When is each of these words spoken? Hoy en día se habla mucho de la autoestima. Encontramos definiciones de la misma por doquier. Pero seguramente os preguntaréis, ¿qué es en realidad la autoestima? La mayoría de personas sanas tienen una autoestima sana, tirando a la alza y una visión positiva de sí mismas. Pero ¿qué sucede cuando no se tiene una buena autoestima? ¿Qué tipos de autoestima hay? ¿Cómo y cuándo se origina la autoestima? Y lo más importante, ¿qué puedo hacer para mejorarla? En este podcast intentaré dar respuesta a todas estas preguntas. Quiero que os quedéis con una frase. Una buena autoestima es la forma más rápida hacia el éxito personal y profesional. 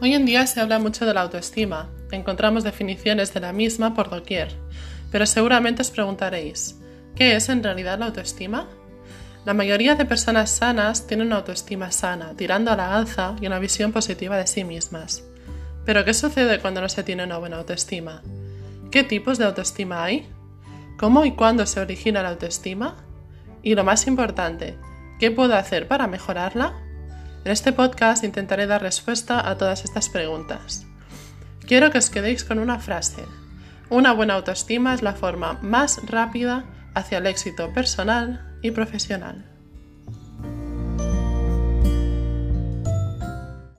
Hoy 0.00 0.12
en 0.12 0.26
día 0.26 0.46
se 0.46 0.60
habla 0.60 0.78
mucho 0.78 1.06
de 1.06 1.14
la 1.14 1.22
autoestima. 1.22 1.88
Encontramos 2.10 2.64
definiciones 2.64 3.32
de 3.32 3.40
la 3.40 3.52
misma 3.52 3.94
por 3.94 4.10
doquier. 4.10 4.48
Pero 5.10 5.24
seguramente 5.24 5.82
os 5.82 5.90
preguntaréis, 5.90 6.76
¿qué 7.14 7.36
es 7.36 7.48
en 7.48 7.62
realidad 7.62 7.98
la 7.98 8.06
autoestima? 8.06 8.68
La 9.44 9.54
mayoría 9.54 9.94
de 9.94 10.04
personas 10.04 10.50
sanas 10.50 11.06
tienen 11.06 11.28
una 11.28 11.36
autoestima 11.36 11.92
sana, 11.92 12.34
tirando 12.36 12.72
a 12.72 12.76
la 12.76 12.96
alza 12.96 13.36
y 13.40 13.46
una 13.46 13.60
visión 13.60 13.92
positiva 13.92 14.36
de 14.36 14.46
sí 14.46 14.64
mismas. 14.64 15.22
Pero 15.84 16.04
¿qué 16.04 16.12
sucede 16.12 16.58
cuando 16.60 16.80
no 16.80 16.88
se 16.88 17.04
tiene 17.04 17.24
una 17.24 17.38
buena 17.38 17.58
autoestima? 17.58 18.22
¿Qué 18.90 19.04
tipos 19.04 19.38
de 19.38 19.44
autoestima 19.44 20.02
hay? 20.02 20.28
¿Cómo 20.98 21.24
y 21.24 21.32
cuándo 21.32 21.66
se 21.66 21.80
origina 21.80 22.22
la 22.22 22.30
autoestima? 22.30 22.96
Y 23.62 23.74
lo 23.74 23.84
más 23.84 24.06
importante, 24.06 24.76
¿qué 25.20 25.30
puedo 25.30 25.54
hacer 25.54 25.86
para 25.86 26.06
mejorarla? 26.08 26.83
En 27.44 27.52
este 27.52 27.74
podcast 27.74 28.24
intentaré 28.24 28.66
dar 28.66 28.80
respuesta 28.80 29.46
a 29.46 29.58
todas 29.58 29.84
estas 29.84 30.08
preguntas. 30.08 30.86
Quiero 31.66 31.90
que 31.90 31.98
os 31.98 32.08
quedéis 32.08 32.42
con 32.42 32.58
una 32.58 32.78
frase. 32.78 33.22
Una 33.90 34.14
buena 34.14 34.34
autoestima 34.34 34.94
es 34.94 35.02
la 35.02 35.12
forma 35.12 35.58
más 35.60 36.00
rápida 36.06 36.64
hacia 36.94 37.18
el 37.18 37.26
éxito 37.26 37.70
personal 37.74 38.58
y 38.62 38.70
profesional. 38.70 39.53